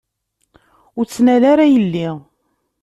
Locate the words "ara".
1.51-1.65